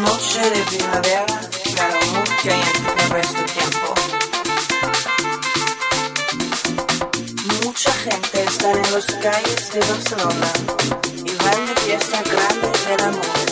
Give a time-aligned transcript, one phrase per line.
[0.00, 1.26] noche de primavera,
[1.74, 3.94] claro, muy caliente por este tiempo.
[7.64, 10.52] Mucha gente está en las calles de Barcelona
[11.24, 13.45] y van de fiesta grande del amor.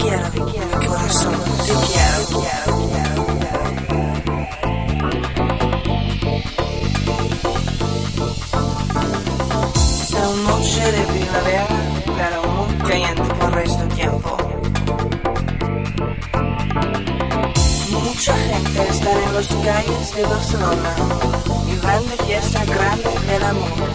[0.00, 3.60] Te quiero, mi corazón, te quiero, quiero, quiero, quiero.
[10.00, 11.66] Esta noche de primavera,
[12.16, 14.30] pero muy caliente por este tiempo.
[17.90, 20.92] Mucha gente está en las calles de Barcelona
[21.68, 23.90] y van de fiesta grande del amor.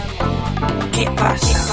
[0.92, 1.66] ¿Qué pasa?